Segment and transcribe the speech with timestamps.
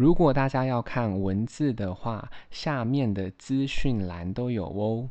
[0.00, 5.10] 如果大家要看文字的话，下面的资讯栏都有哦。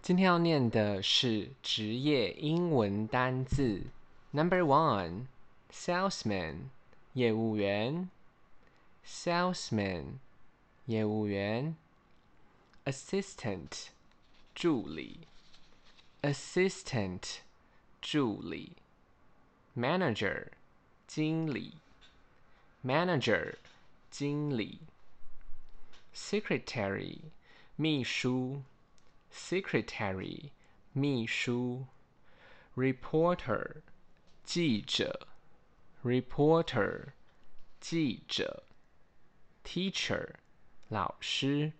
[0.00, 3.82] 今天要念的是职业英文单字
[4.30, 6.54] ，Number one，salesman，
[7.14, 8.08] 业务员
[9.04, 10.04] ，salesman，
[10.86, 11.74] 业务员
[12.84, 13.88] ，assistant，
[14.54, 15.18] 助理
[16.22, 17.38] ，assistant，
[18.00, 18.74] 助理
[19.76, 20.46] ，manager，
[21.08, 21.74] 经理。
[22.83, 23.55] Manager，
[24.09, 24.81] 经理。
[26.13, 27.21] Secretary，
[27.75, 28.63] 秘书。
[29.31, 30.51] Secretary，
[30.91, 31.87] 秘书。
[32.75, 33.81] Reporter，
[34.43, 35.27] 记者。
[36.03, 37.13] Reporter，
[37.79, 38.63] 记者。
[39.63, 40.35] Teacher，
[40.89, 41.73] 老师。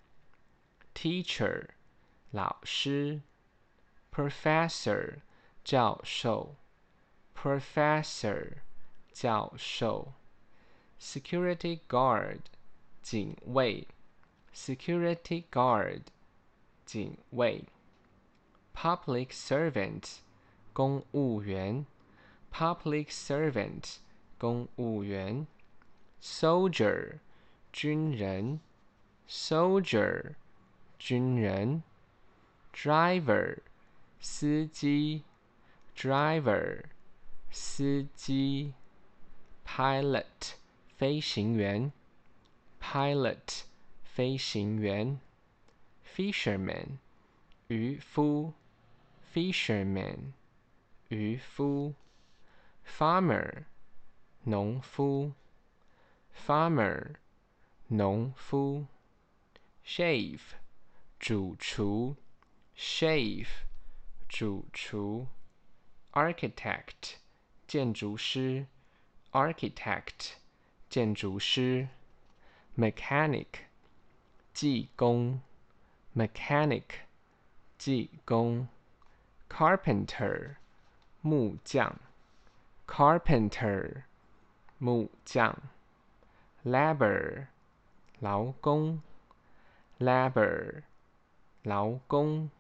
[0.96, 1.70] Teacher，
[2.32, 3.22] 老师。
[4.12, 5.20] Professor，
[5.64, 6.56] 教授。
[7.36, 8.60] Professor，
[9.12, 10.14] 教授。
[11.00, 12.40] Security guard，
[13.02, 13.88] 警卫。
[14.54, 16.04] Security guard，
[16.86, 17.66] 警卫。
[18.74, 20.20] Public servant，
[20.72, 21.86] 公务员。
[22.52, 23.98] Public servant，
[24.38, 25.46] 公务员。
[26.22, 27.20] Soldier，
[27.72, 28.62] 军人。
[29.28, 30.36] Soldier，
[30.98, 31.84] 军人。
[32.74, 33.60] Driver，
[34.20, 35.24] 司机。
[35.98, 36.84] Driver，
[37.52, 38.74] 司机。
[39.66, 40.56] Pilot。
[40.99, 41.93] 飞行员
[42.81, 43.63] ，pilot，
[44.03, 45.21] 飞行员
[46.05, 46.99] ；fisherman，
[47.69, 48.53] 渔夫
[49.33, 50.33] ；fisherman，
[51.07, 51.95] 渔夫
[52.85, 53.67] ；farmer，
[54.43, 55.35] 农夫
[56.35, 57.15] ；farmer，
[57.87, 58.89] 农夫
[59.87, 60.41] ；chef，
[61.21, 62.17] 主厨
[62.77, 63.47] ；chef，
[64.29, 65.29] 主厨
[66.11, 67.19] ；architect，
[67.69, 68.67] 建筑师
[69.31, 70.39] ；architect。
[70.89, 71.89] 建筑师
[72.77, 73.47] ，mechanic，
[74.55, 75.43] 技工
[76.17, 76.85] ，mechanic，
[77.77, 78.67] 技工
[79.51, 80.55] ，carpenter，
[81.21, 81.95] 木匠
[82.87, 84.05] ，carpenter，
[84.79, 85.55] 木匠
[86.65, 87.49] ，labor，
[88.21, 89.03] 劳工
[89.99, 90.85] ，labor，
[91.65, 92.51] 劳工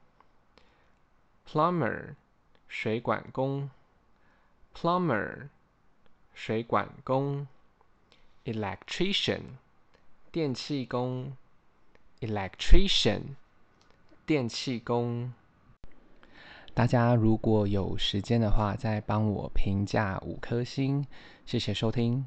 [1.46, 2.14] ，plumber，
[2.68, 3.70] 水管工
[4.74, 5.48] ，plumber，
[6.34, 7.46] 水管工。
[8.48, 9.40] Electrician，
[10.32, 11.36] 电气工。
[12.20, 13.20] Electrician，
[14.24, 15.34] 电气工。
[16.72, 21.04] 大家如果有时间的话，再帮我评价五颗星，
[21.44, 22.26] 谢谢收听。